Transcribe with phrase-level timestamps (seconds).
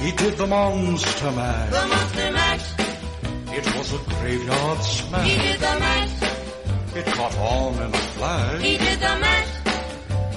[0.00, 1.70] He did the monster mash.
[1.70, 2.66] the Monster Mash,
[3.58, 5.28] It was a graveyard he smash.
[5.28, 6.10] did the mash,
[6.96, 8.62] It caught on in a flash.
[8.62, 9.52] he did the mash,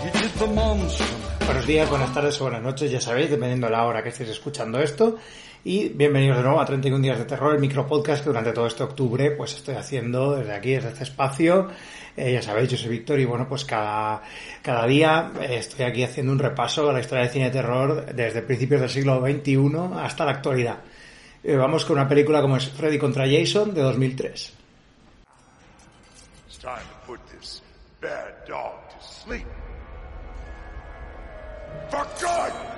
[0.03, 1.47] He did the monster mash.
[1.47, 4.29] Buenos días, buenas tardes o buenas noches, ya sabéis, dependiendo de la hora que estéis
[4.29, 5.17] escuchando esto.
[5.65, 8.83] Y bienvenidos de nuevo a 31 días de terror, el micropodcast que durante todo este
[8.83, 11.69] octubre pues estoy haciendo desde aquí, desde este espacio.
[12.17, 14.21] Eh, ya sabéis, yo soy Víctor y bueno, pues cada,
[14.61, 18.13] cada día eh, estoy aquí haciendo un repaso a la historia del cine de terror
[18.13, 20.79] desde principios del siglo XXI hasta la actualidad.
[21.41, 24.53] Eh, vamos con una película como es Freddy contra Jason de 2003.
[26.45, 27.61] It's time to put this
[28.01, 29.47] bad dog to sleep.
[31.89, 32.73] For good!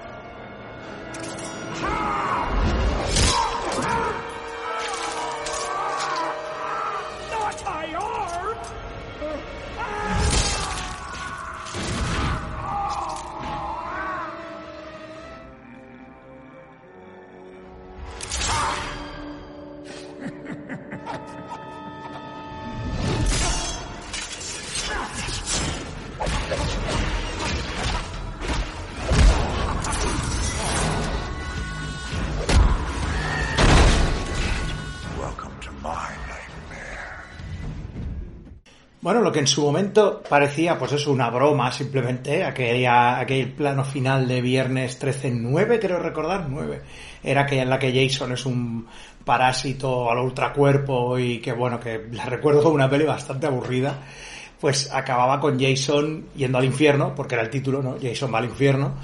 [39.06, 43.84] Bueno, lo que en su momento parecía, pues eso, una broma simplemente, aquella, aquel plano
[43.84, 46.82] final de viernes 13-9, creo recordar, 9,
[47.24, 48.88] era aquella en la que Jason es un
[49.24, 54.00] parásito al ultracuerpo y que, bueno, que la recuerdo como una peli bastante aburrida,
[54.60, 57.98] pues acababa con Jason yendo al infierno, porque era el título, ¿no?
[58.02, 58.96] Jason va al infierno,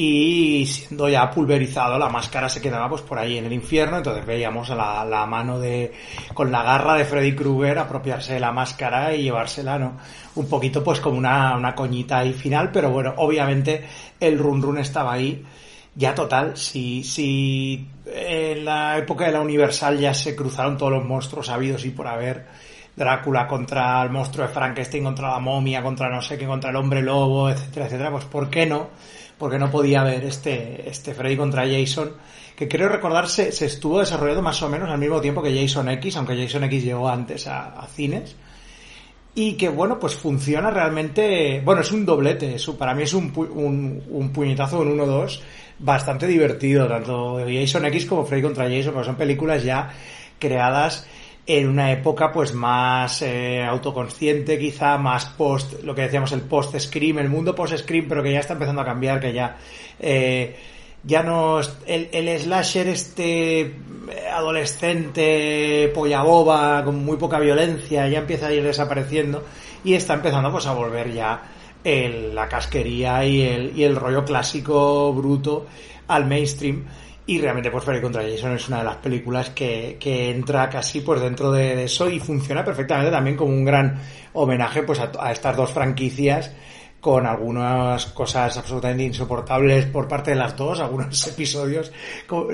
[0.00, 3.96] y siendo ya pulverizado la máscara se quedaba pues por ahí en el infierno.
[3.96, 5.92] Entonces veíamos la, la mano de
[6.32, 9.96] con la garra de Freddy Krueger apropiarse de la máscara y llevársela no
[10.36, 13.84] un poquito pues como una, una coñita ahí final pero bueno obviamente
[14.20, 15.44] el run run estaba ahí.
[15.96, 21.04] Ya total si si en la época de la Universal ya se cruzaron todos los
[21.04, 22.46] monstruos habidos y por haber
[22.94, 26.76] Drácula contra el monstruo de Frankenstein, contra la momia, contra no sé qué, contra el
[26.76, 28.88] hombre lobo, etcétera, etcétera, pues ¿por qué no?
[29.38, 32.12] Porque no podía haber este, este Freddy contra Jason,
[32.56, 35.88] que creo recordar se, se estuvo desarrollando más o menos al mismo tiempo que Jason
[35.90, 38.34] X, aunque Jason X llegó antes a, a cines.
[39.34, 43.32] Y que bueno, pues funciona realmente, bueno, es un doblete, eso para mí es un,
[43.32, 45.40] pu- un, puñetazo en 1-2
[45.78, 49.90] bastante divertido, tanto Jason X como Freddy contra Jason, porque son películas ya
[50.40, 51.06] creadas
[51.50, 57.18] en una época pues más eh, autoconsciente quizá, más post, lo que decíamos el post-scream,
[57.20, 59.56] el mundo post-scream, pero que ya está empezando a cambiar, que ya
[59.98, 60.54] eh,
[61.04, 63.72] ya no el, el slasher este eh,
[64.32, 69.44] adolescente polla boba con muy poca violencia ya empieza a ir desapareciendo
[69.84, 71.42] y está empezando pues a volver ya
[71.84, 75.66] el- la casquería y el, y el rollo clásico bruto
[76.08, 76.84] al mainstream
[77.28, 81.02] y realmente pues Freddy contra Jason es una de las películas que, que entra casi
[81.02, 84.00] pues dentro de, de eso y funciona perfectamente también como un gran
[84.32, 86.50] homenaje pues a, a estas dos franquicias
[87.02, 91.92] con algunas cosas absolutamente insoportables por parte de las dos, algunos episodios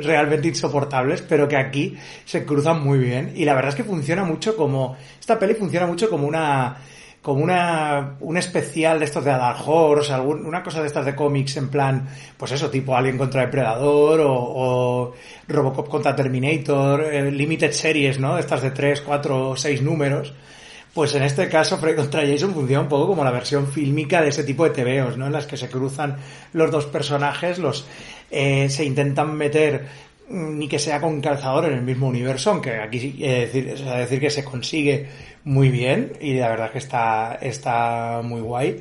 [0.02, 3.32] realmente insoportables, pero que aquí se cruzan muy bien.
[3.36, 6.76] Y la verdad es que funciona mucho como esta peli funciona mucho como una
[7.24, 11.56] como una un especial de estos de Dark Horse, una cosa de estas de cómics
[11.56, 15.12] en plan, pues eso, tipo Alien contra Depredador o, o
[15.48, 18.36] Robocop contra Terminator, eh, Limited Series, ¿no?
[18.36, 20.34] Estas de 3, 4, 6 números.
[20.92, 24.28] Pues en este caso, Freddy contra Jason funciona un poco como la versión fílmica de
[24.28, 25.26] ese tipo de TVOs, ¿no?
[25.26, 26.18] En las que se cruzan
[26.52, 27.86] los dos personajes, los
[28.30, 29.86] eh, se intentan meter
[30.28, 33.84] ni que sea con calzador en el mismo universo, aunque aquí sí, eh, decir, es
[33.84, 35.08] decir que se consigue
[35.44, 38.80] muy bien y la verdad que está, está muy guay.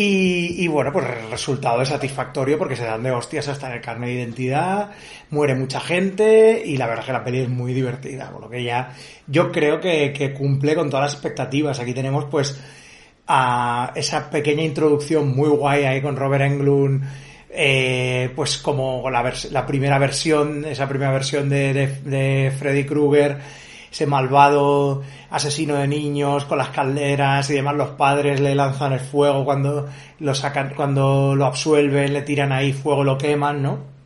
[0.00, 3.80] Y, bueno, pues el resultado es satisfactorio porque se dan de hostias hasta en el
[3.80, 4.92] carne de identidad,
[5.30, 8.48] muere mucha gente y la verdad es que la peli es muy divertida, con lo
[8.48, 8.94] que ya
[9.26, 11.80] yo creo que, que cumple con todas las expectativas.
[11.80, 12.60] Aquí tenemos pues
[13.26, 17.02] a esa pequeña introducción muy guay ahí con Robert Englund,
[17.50, 23.38] eh, pues como la, la primera versión, esa primera versión de, de, de Freddy Krueger,
[23.90, 29.00] ese malvado asesino de niños con las calderas y demás, los padres le lanzan el
[29.00, 33.97] fuego cuando lo sacan, cuando lo absuelven, le tiran ahí fuego, lo queman, ¿no?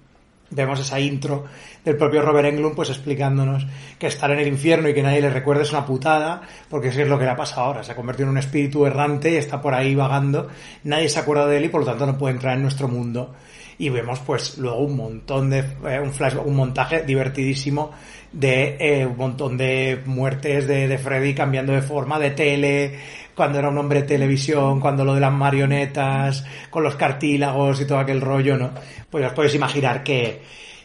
[0.52, 1.44] Vemos esa intro
[1.84, 3.66] del propio Robert Englund pues explicándonos
[3.98, 7.00] que estar en el infierno y que nadie le recuerde es una putada, porque eso
[7.00, 9.36] es lo que le ha pasado ahora, se ha convertido en un espíritu errante y
[9.36, 10.48] está por ahí vagando,
[10.84, 13.34] nadie se acuerda de él y por lo tanto no puede entrar en nuestro mundo.
[13.78, 17.90] Y vemos pues luego un montón de, eh, un flash, un montaje divertidísimo
[18.32, 22.98] de eh, un montón de muertes de, de Freddy cambiando de forma, de tele,
[23.34, 27.86] cuando era un hombre de televisión, cuando lo de las marionetas, con los cartílagos y
[27.86, 28.70] todo aquel rollo, ¿no?
[29.10, 30.40] Pues os podéis imaginar que,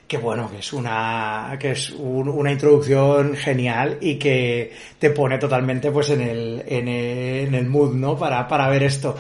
[0.08, 5.38] que bueno, que es una, que es un- una introducción genial y que te pone
[5.38, 8.18] totalmente pues en el, en el, en el mood, ¿no?
[8.18, 9.16] Para, para ver esto.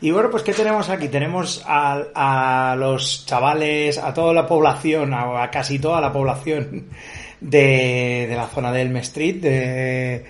[0.00, 1.08] Y bueno, pues ¿qué tenemos aquí?
[1.08, 6.84] Tenemos a, a los chavales, a toda la población, a, a casi toda la población
[7.40, 10.24] de, de la zona de Elm Street, de,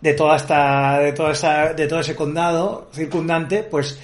[0.00, 4.00] de toda esta, de toda esa, de todo ese condado circundante, pues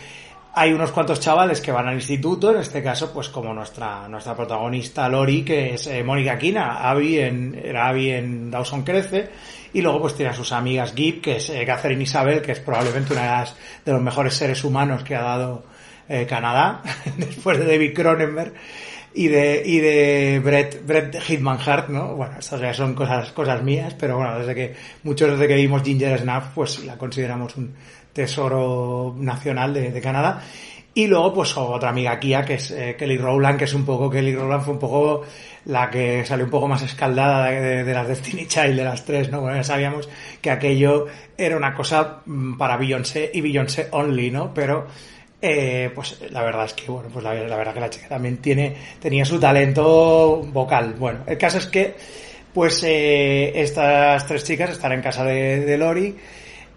[0.55, 4.37] hay unos cuantos chavales que van al instituto, en este caso, pues como nuestra, nuestra
[4.37, 9.31] protagonista Lori, que es eh, Mónica Quina, Abby en, era Abby en Dawson Crece,
[9.73, 12.61] y luego pues tiene a sus amigas Gib, que es eh, Catherine Isabel, que es
[12.61, 15.65] probablemente una de, las, de los mejores seres humanos que ha dado
[16.09, 16.83] eh, Canadá,
[17.17, 18.53] después de David Cronenberg,
[19.15, 22.15] y de, y de Brett, Brett Hitman Hart, ¿no?
[22.17, 25.83] Bueno, estas ya son cosas, cosas mías, pero bueno, desde que, muchos desde que vimos
[25.83, 27.75] Ginger Snap, pues la consideramos un
[28.13, 30.43] tesoro nacional de, de Canadá.
[30.95, 34.11] Y luego, pues otra amiga Kia, que es eh, Kelly Rowland, que es un poco,
[34.11, 35.23] Kelly Rowland fue un poco
[35.65, 39.03] la que salió un poco más escaldada de, de- de las Destiny Child de las
[39.07, 39.41] tres, ¿no?
[39.41, 40.09] Bueno, ya sabíamos
[40.43, 41.07] que aquello
[41.39, 44.53] era una cosa mm, para Beyoncé y Beyoncé only, ¿no?
[44.53, 44.87] Pero,
[45.45, 48.37] eh, pues la verdad es que, bueno, pues la, la verdad que la chica también
[48.37, 50.95] tiene, tenía su talento vocal.
[50.97, 51.97] Bueno, el caso es que,
[52.55, 56.17] pues eh, estas tres chicas están en casa de, Lori,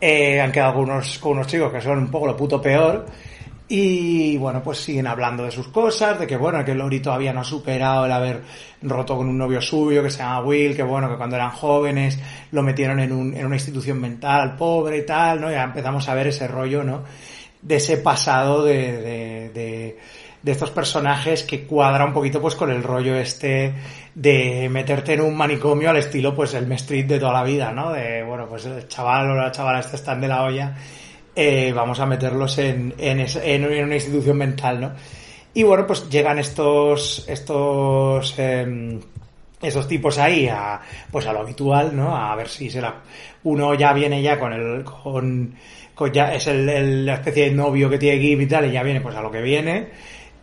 [0.01, 3.05] eh, han quedado con unos, con unos chicos que son un poco lo puto peor,
[3.67, 7.41] y bueno, pues siguen hablando de sus cosas, de que bueno, que Lori todavía no
[7.41, 8.41] ha superado el haber
[8.81, 12.19] roto con un novio suyo que se llama Will, que bueno, que cuando eran jóvenes
[12.51, 15.51] lo metieron en, un, en una institución mental al pobre y tal, ¿no?
[15.51, 17.03] Ya empezamos a ver ese rollo, ¿no?
[17.65, 19.97] De ese pasado de, de, de,
[20.43, 23.73] de estos personajes que cuadra un poquito pues con el rollo este
[24.13, 27.91] de meterte en un manicomio al estilo pues el Street de toda la vida, ¿no?
[27.91, 30.75] De, bueno, pues el chaval o la chavala este están de la olla
[31.35, 34.91] eh, vamos a meterlos en, en- en una institución mental, ¿no?
[35.53, 39.01] Y bueno, pues llegan estos, estos, em,
[39.67, 40.79] esos tipos ahí a,
[41.11, 42.15] pues a lo habitual, ¿no?
[42.15, 43.01] A ver si será,
[43.43, 45.55] uno ya viene ya con el, con,
[45.93, 48.71] con ya es el, el- la especie de novio que tiene Gib y tal, y
[48.71, 49.89] ya viene pues a lo que viene,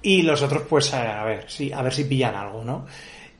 [0.02, 2.86] y los otros pues a, ver si, a ver si pillan algo, ¿no?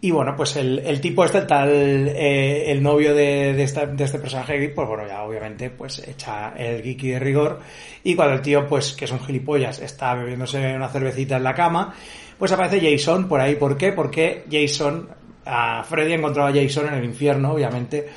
[0.05, 4.05] Y bueno, pues el, el tipo este, el tal, eh, el novio de, de, de
[4.05, 7.61] este personaje pues bueno, ya obviamente pues echa el geeky de rigor.
[8.02, 11.55] Y cuando el tío, pues que es un gilipollas, está bebiéndose una cervecita en la
[11.55, 11.94] cama,
[12.37, 13.55] pues aparece Jason por ahí.
[13.55, 13.93] ¿Por qué?
[13.93, 15.08] Porque Jason,
[15.44, 18.09] a Freddy ha encontrado a Jason en el infierno, obviamente,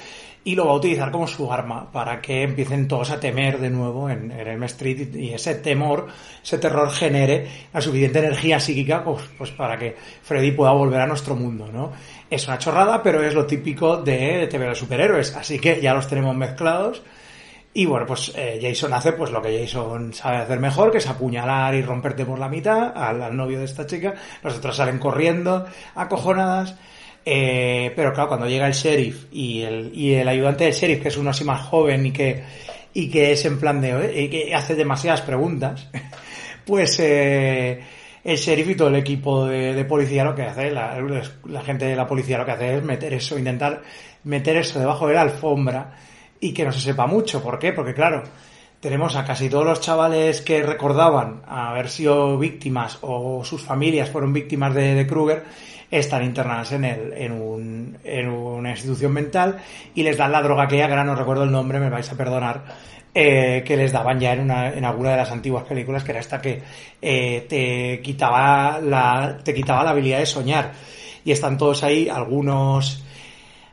[0.44, 3.72] y lo va a utilizar como su arma para que empiecen todos a temer de
[3.72, 6.08] nuevo en, en Elm Street y, ese temor,
[6.44, 11.08] ese terror genere la suficiente energía psíquica pues, pues para que Freddy pueda volver a
[11.08, 11.92] nuestro mundo, ¿no?
[12.30, 16.08] Es una chorrada, pero es lo típico de TV de superhéroes, así que ya los
[16.08, 17.02] tenemos mezclados.
[17.78, 21.08] Y bueno, pues eh, Jason hace pues lo que Jason sabe hacer mejor, que es
[21.08, 24.14] apuñalar y romperte por la mitad al, novio de esta chica.
[24.42, 26.76] Otros salen corriendo, acojonadas.
[27.28, 31.08] Eh, pero claro, cuando llega el sheriff y el, y el ayudante del sheriff, que
[31.08, 32.44] es uno así más joven y que,
[32.94, 35.90] y que es en plan de, y que hace demasiadas preguntas,
[36.66, 37.82] pues eh,
[38.24, 41.00] el sheriff y todo el equipo de, de policía lo que hace, la,
[41.46, 43.82] la gente de la policía lo que hace es meter eso, intentar
[44.24, 45.98] meter eso debajo de la alfombra
[46.40, 47.42] y que no se sepa mucho.
[47.42, 47.74] ¿Por qué?
[47.74, 48.24] Porque claro,
[48.80, 54.32] tenemos a casi todos los chavales que recordaban haber sido víctimas o sus familias fueron
[54.32, 55.44] víctimas de, de Kruger,
[55.92, 59.58] están internadas en, el, en, un, en una institución mental
[59.94, 62.64] y les dan la droga que ahora no recuerdo el nombre, me vais a perdonar,
[63.14, 66.20] eh, que les daban ya en, una, en alguna de las antiguas películas, que era
[66.20, 66.62] esta que
[67.02, 70.74] eh, te, quitaba la, te quitaba la habilidad de soñar.
[71.24, 73.04] Y están todos ahí, algunos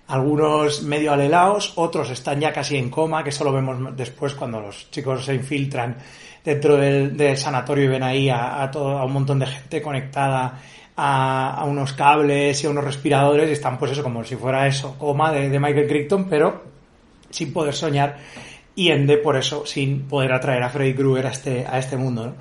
[0.07, 4.61] algunos medio alelaos, otros están ya casi en coma, que eso lo vemos después cuando
[4.61, 5.97] los chicos se infiltran
[6.45, 10.61] dentro del, del sanatorio y ven ahí a, todo, a un montón de gente conectada
[10.97, 14.97] a, unos cables y a unos respiradores y están pues eso como si fuera eso,
[14.99, 16.63] coma de, de Michael Crichton, pero
[17.31, 18.19] sin poder soñar
[18.75, 22.27] y ende por eso sin poder atraer a Freddy Krueger a este, a este mundo.
[22.27, 22.35] ¿no?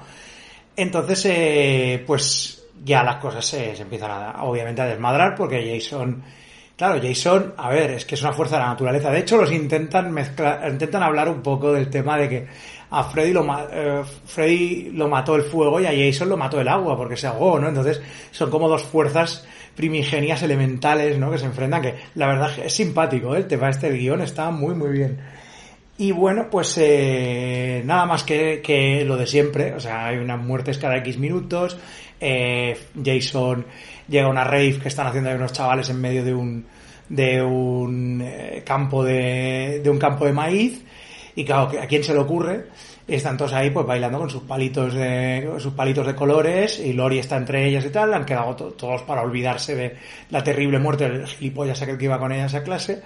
[0.75, 6.23] Entonces, eh, pues ya las cosas se, se empiezan a, obviamente a desmadrar porque Jason
[6.81, 9.11] Claro, Jason, a ver, es que es una fuerza de la naturaleza.
[9.11, 12.47] De hecho, los intentan mezclar, intentan hablar un poco del tema de que
[12.91, 16.61] a Freddy lo, ma- eh, Freddy lo mató el fuego y a Jason lo mató
[16.61, 17.67] el agua porque se ahogó, ¿no?
[17.69, 19.45] Entonces, son como dos fuerzas
[19.75, 21.31] primigenias elementales, ¿no?
[21.31, 23.39] Que se enfrentan, que la verdad es simpático, ¿eh?
[23.39, 25.17] el tema este del guion está muy, muy bien.
[25.97, 29.73] Y bueno, pues eh, nada más que, que lo de siempre.
[29.75, 31.77] O sea, hay unas muertes cada X minutos.
[33.03, 33.65] Jason
[34.07, 36.65] llega a una rave que están haciendo unos chavales en medio de un
[37.09, 38.23] de un
[38.65, 40.83] campo de, de un campo de maíz.
[41.35, 42.65] Y claro, ¿a quién se le ocurre?
[43.07, 47.19] Están todos ahí pues bailando con sus palitos de sus palitos de colores y Lori
[47.19, 48.13] está entre ellas y tal.
[48.13, 49.95] Han quedado to- todos para olvidarse de
[50.29, 53.01] la terrible muerte del gilipollas aquel que iba con ella esa clase.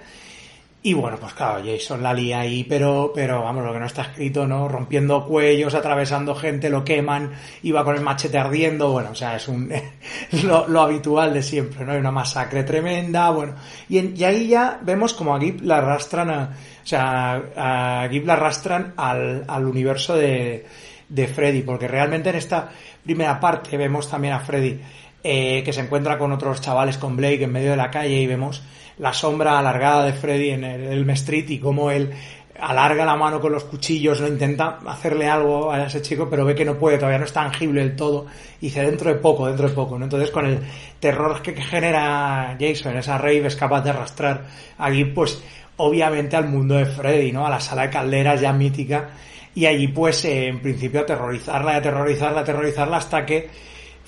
[0.86, 4.02] Y bueno, pues claro, Jason la lía ahí, pero, pero vamos, lo que no está
[4.02, 4.68] escrito, ¿no?
[4.68, 7.32] Rompiendo cuellos, atravesando gente, lo queman,
[7.64, 9.68] iba con el machete ardiendo, bueno, o sea, es un,
[10.44, 11.90] lo, habitual de siempre, ¿no?
[11.90, 13.54] Hay una masacre tremenda, bueno.
[13.88, 16.48] Y, en- y ahí ya vemos como a Gip la arrastran o
[16.84, 20.66] sea, a Gip la arrastran al, al universo de,
[21.08, 22.68] de Freddy, porque realmente en esta
[23.02, 24.80] primera parte vemos también a Freddy
[25.24, 28.26] eh, que se encuentra con otros chavales con Blake en medio de la calle y
[28.28, 28.62] vemos
[28.98, 32.12] la sombra alargada de Freddy en el Elm Street y cómo él
[32.58, 36.54] alarga la mano con los cuchillos, no intenta hacerle algo a ese chico, pero ve
[36.54, 38.26] que no puede, todavía no es tangible del todo,
[38.60, 40.04] y dice dentro de poco, dentro de poco, ¿no?
[40.04, 40.60] Entonces con el
[40.98, 44.46] terror que, genera Jason, esa rave es capaz de arrastrar
[44.78, 45.42] allí, pues,
[45.76, 47.46] obviamente al mundo de Freddy, ¿no?
[47.46, 49.10] A la sala de calderas ya mítica,
[49.54, 53.48] y allí pues eh, en principio aterrorizarla, aterrorizarla, aterrorizarla hasta que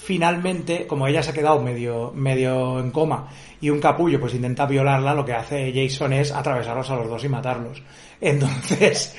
[0.08, 3.28] finalmente, como ella se ha quedado medio, medio en coma
[3.60, 7.24] y un capullo pues intenta violarla, lo que hace Jason es atravesarlos a los dos
[7.24, 7.82] y matarlos.
[8.18, 9.14] Entonces,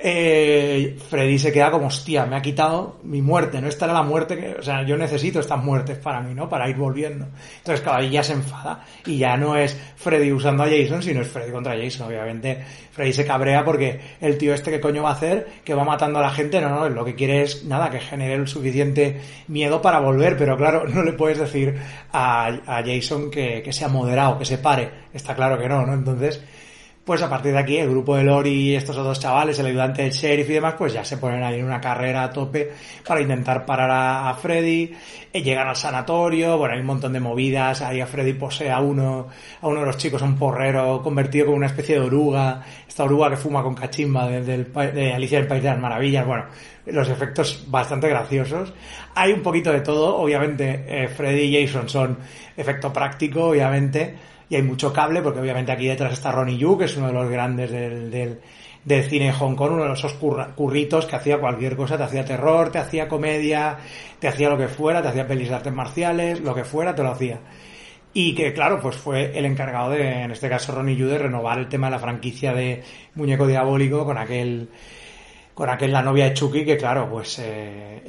[0.00, 4.02] eh, Freddy se queda como, hostia, me ha quitado mi muerte, no esta era la
[4.02, 6.48] muerte que, o sea, yo necesito estas muertes para mí, ¿no?
[6.48, 7.26] Para ir volviendo.
[7.58, 11.28] Entonces, claro, ya se enfada y ya no es Freddy usando a Jason, sino es
[11.28, 12.64] Freddy contra Jason, obviamente.
[12.92, 16.20] Freddy se cabrea porque el tío este que coño va a hacer, que va matando
[16.20, 19.82] a la gente, no, no, lo que quiere es, nada, que genere el suficiente miedo
[19.82, 21.76] para volver, pero claro, no le puedes decir
[22.12, 25.94] a, a Jason que, que sea moderado, que se pare, está claro que no, ¿no?
[25.94, 26.40] Entonces,
[27.08, 30.10] pues a partir de aquí el grupo de Lori estos otros chavales, el ayudante del
[30.12, 32.70] sheriff y demás, pues ya se ponen ahí en una carrera a tope
[33.06, 34.92] para intentar parar a, Freddy,
[35.32, 38.80] eh, llegan al sanatorio, bueno, hay un montón de movidas, ahí a Freddy posee a
[38.80, 39.26] uno,
[39.62, 43.30] a uno de los chicos, un porrero convertido como una especie de oruga, esta oruga
[43.30, 46.44] que fuma con cachimba de, pa- de Alicia del País de las Maravillas, bueno,
[46.84, 48.74] los efectos bastante graciosos.
[49.14, 52.18] Hay un poquito de todo, obviamente eh, Freddy y Jason son
[52.54, 54.14] efecto práctico, obviamente,
[54.48, 57.12] y hay mucho cable porque obviamente aquí detrás está Ronnie Yu, que es uno de
[57.12, 58.40] los grandes del, del,
[58.84, 62.04] del cine de Hong Kong, uno de esos curra- curritos que hacía cualquier cosa, te
[62.04, 63.76] hacía terror, te hacía comedia,
[64.18, 67.02] te hacía lo que fuera, te hacía pelis de artes marciales, lo que fuera, te
[67.02, 67.40] lo hacía.
[68.14, 71.58] Y que, claro, pues fue el encargado de, en este caso Ronnie Yu, de renovar
[71.58, 72.82] el tema de la franquicia de
[73.14, 74.70] Muñeco Diabólico con aquel
[75.58, 78.00] con aquel la novia de Chucky que claro pues eh,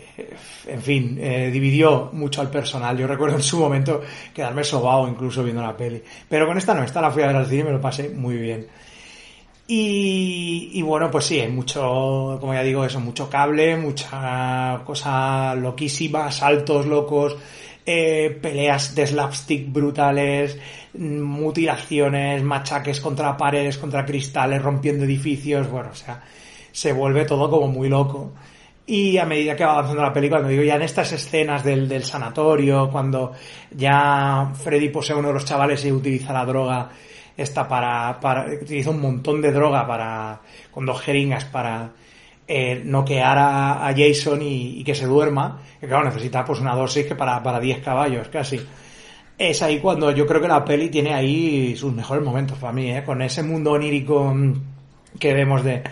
[0.68, 2.96] en fin eh, dividió mucho al personal.
[2.96, 6.00] Yo recuerdo en su momento quedarme sobao incluso viendo la peli.
[6.30, 8.10] Pero con esta no esta la fui a ver al cine y me lo pasé
[8.10, 8.68] muy bien.
[9.66, 15.56] Y, y bueno pues sí hay mucho como ya digo eso mucho cable mucha cosa
[15.56, 17.36] loquísima saltos locos
[17.86, 20.56] eh, peleas de slapstick brutales,
[20.94, 26.22] mutilaciones, machaques contra paredes, contra cristales, rompiendo edificios, bueno, o sea,
[26.72, 28.32] se vuelve todo como muy loco.
[28.86, 31.88] Y a medida que va avanzando la película, cuando digo ya en estas escenas del,
[31.88, 33.34] del sanatorio, cuando
[33.72, 36.90] ya Freddy posee uno de los chavales y utiliza la droga,
[37.38, 41.92] esta para, para, utiliza un montón de droga para, con dos jeringas para,
[42.52, 46.74] eh, noquear a, a Jason y, y, que se duerma, que claro, necesita pues una
[46.74, 48.60] dosis que para, para 10 caballos casi.
[49.38, 52.92] Es ahí cuando yo creo que la peli tiene ahí sus mejores momentos para mí,
[52.92, 53.04] ¿eh?
[53.06, 54.36] con ese mundo onírico
[55.20, 55.84] que vemos de,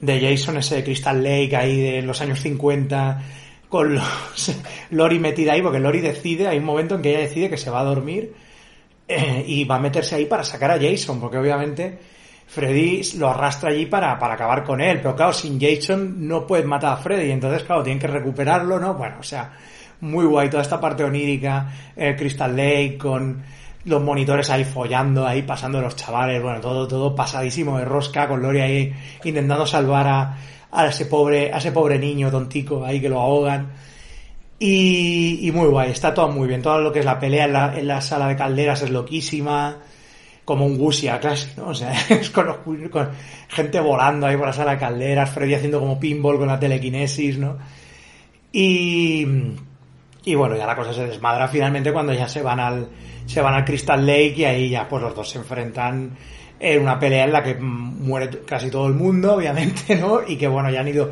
[0.00, 3.22] de Jason, ese Crystal Lake ahí de los años 50,
[3.68, 4.56] con los,
[4.90, 7.70] Lori metida ahí, porque Lori decide, hay un momento en que ella decide que se
[7.70, 8.34] va a dormir
[9.06, 11.98] eh, y va a meterse ahí para sacar a Jason, porque obviamente
[12.46, 16.66] Freddy lo arrastra allí para, para acabar con él, pero claro, sin Jason no puedes
[16.66, 18.94] matar a Freddy, entonces claro, tienen que recuperarlo, ¿no?
[18.94, 19.52] Bueno, o sea,
[20.00, 23.42] muy guay toda esta parte onírica, el Crystal Lake con
[23.84, 28.42] los monitores ahí follando, ahí pasando los chavales, bueno, todo, todo pasadísimo de rosca, con
[28.42, 28.92] Lori ahí
[29.24, 30.38] intentando salvar a,
[30.70, 33.72] a ese pobre, a ese pobre niño tontico ahí que lo ahogan.
[34.58, 37.52] Y, y muy guay, está todo muy bien, todo lo que es la pelea en
[37.54, 39.78] la, en la sala de calderas es loquísima,
[40.44, 41.68] como un Gusia casi, ¿no?
[41.68, 42.58] O sea, es con, los,
[42.90, 43.08] con,
[43.48, 47.38] gente volando ahí por la sala de calderas, Freddy haciendo como pinball con la telequinesis,
[47.38, 47.56] ¿no?
[48.52, 49.26] Y,
[50.24, 52.88] Y bueno, ya la cosa se desmadra finalmente cuando ya se van al,
[53.26, 56.16] se van al Crystal Lake y ahí ya pues los dos se enfrentan
[56.58, 60.20] en una pelea en la que muere casi todo el mundo, obviamente, ¿no?
[60.26, 61.10] Y que bueno, ya han ido,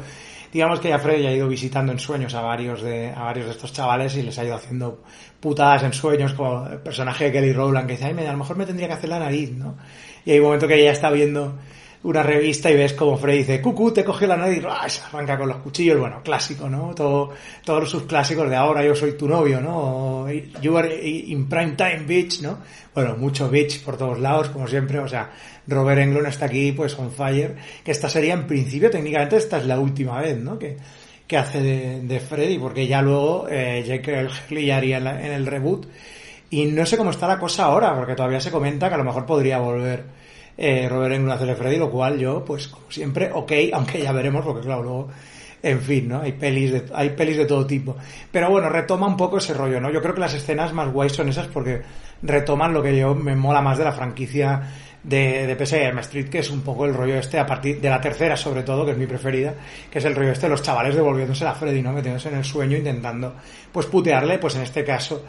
[0.53, 3.53] digamos que ya Freddy ha ido visitando en sueños a varios de, a varios de
[3.53, 5.03] estos chavales y les ha ido haciendo
[5.41, 8.57] putadas en sueños, como el personaje de Kelly Rowland que dice, ay, a lo mejor
[8.57, 9.77] me tendría que hacer la nariz, ¿no?
[10.27, 11.55] Y hay un momento que ella está viendo
[12.05, 14.89] una revista y ves como Freddy dice, cucú, te coge la nariz, ¡ah!
[14.89, 16.95] se arranca con los cuchillos, bueno, clásico, ¿no?
[16.95, 17.31] Todo,
[17.65, 20.23] todos sus clásicos de ahora yo soy tu novio, ¿no?
[20.25, 20.29] O,
[20.63, 22.59] you are in prime time, bitch, ¿no?
[22.95, 25.31] Bueno, mucho bitch por todos lados, como siempre, o sea,
[25.67, 29.67] Robert Englund está aquí, pues, on fire, que esta sería, en principio, técnicamente, esta es
[29.67, 30.59] la última vez, ¿no?
[30.59, 30.77] Que,
[31.27, 35.21] que hace de, de Freddy, porque ya luego, eh, Jake Hurley ya haría en, la-
[35.27, 35.87] en el reboot,
[36.51, 39.05] y no sé cómo está la cosa ahora, porque todavía se comenta que a lo
[39.05, 40.05] mejor podría volver
[40.61, 44.03] eh, Robert Englund a hacer de Freddy, lo cual yo, pues como siempre, ok, aunque
[44.03, 45.09] ya veremos, porque claro, luego,
[45.63, 46.21] en fin, ¿no?
[46.21, 47.97] Hay pelis de, hay pelis de todo tipo.
[48.31, 49.91] Pero bueno, retoma un poco ese rollo, ¿no?
[49.91, 51.83] Yo creo que las escenas más guays son esas porque
[52.23, 54.63] retoman lo que yo me mola más de la franquicia
[55.03, 58.01] de, de PSM Street, que es un poco el rollo este, a partir de la
[58.01, 59.55] tercera sobre todo, que es mi preferida,
[59.91, 61.93] que es el rollo este los chavales devolviéndose a Freddy, ¿no?
[61.93, 63.35] Metiéndose en el sueño, intentando,
[63.71, 65.25] pues putearle, pues en este caso,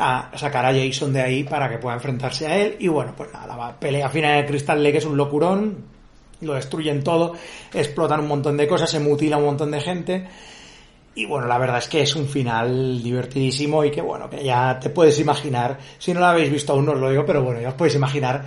[0.00, 2.76] a sacar a Jason de ahí para que pueda enfrentarse a él.
[2.80, 5.84] Y bueno, pues nada, la pelea final de Crystal Lake es un locurón,
[6.40, 7.34] lo destruyen todo,
[7.72, 10.26] explotan un montón de cosas, se mutila un montón de gente.
[11.14, 14.78] Y bueno, la verdad es que es un final divertidísimo y que bueno, que ya
[14.80, 17.68] te puedes imaginar, si no lo habéis visto aún os lo digo, pero bueno, ya
[17.68, 18.46] os podéis imaginar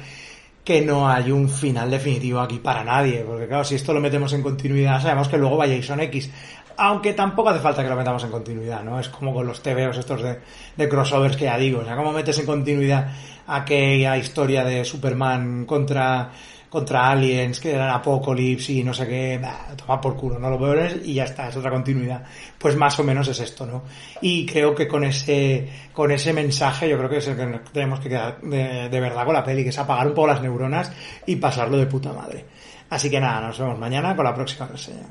[0.63, 4.31] que no hay un final definitivo aquí para nadie, porque claro, si esto lo metemos
[4.31, 6.31] en continuidad, sabemos que luego va Jason X,
[6.77, 8.99] aunque tampoco hace falta que lo metamos en continuidad, ¿no?
[8.99, 12.37] Es como con los TVOs estos de, crossovers que ya digo, o sea, ¿cómo metes
[12.39, 13.11] en continuidad
[13.47, 16.31] aquella historia de Superman contra
[16.73, 20.57] contra aliens, que eran Apocalypse y no sé qué, bah, toma por culo, no lo
[20.57, 22.23] pones y ya está, es otra continuidad.
[22.57, 23.83] Pues más o menos es esto, ¿no?
[24.21, 27.99] Y creo que con ese, con ese mensaje yo creo que es el que tenemos
[27.99, 30.91] que quedar de, de verdad con la peli, que es apagar un poco las neuronas
[31.27, 32.43] y pasarlo de puta madre.
[32.89, 35.09] Así que nada, nos vemos mañana con la próxima reseña.